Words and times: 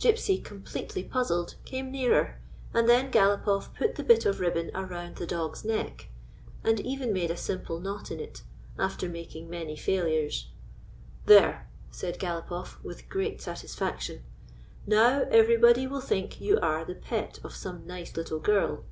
Gypsy, 0.00 0.42
completely 0.44 1.04
jmzzled, 1.04 1.54
came 1.64 1.92
nearer, 1.92 2.40
and 2.74 2.88
then 2.88 3.12
Galopoff 3.12 3.72
put 3.76 3.94
the 3.94 4.02
bit 4.02 4.26
of 4.26 4.40
ribbon 4.40 4.72
around 4.74 5.14
the 5.18 5.24
dog's 5.24 5.64
neck, 5.64 6.08
and 6.64 6.80
even 6.80 7.12
made 7.12 7.30
a 7.30 7.36
simple 7.36 7.78
knot 7.78 8.10
in 8.10 8.18
it, 8.18 8.42
after 8.76 9.08
making 9.08 9.48
many 9.48 9.76
failures. 9.76 10.48
"There," 11.26 11.70
said 11.92 12.18
Galopoff, 12.18 12.82
with 12.82 13.08
great 13.08 13.38
satisfac 13.38 14.00
tion;" 14.00 14.24
now 14.88 15.22
everybody 15.30 15.86
will 15.86 16.00
think 16.00 16.40
you 16.40 16.58
are 16.58 16.84
the 16.84 16.96
pet 16.96 17.38
of 17.44 17.54
some 17.54 17.86
nice 17.86 18.16
little 18.16 18.40
girl." 18.40 18.82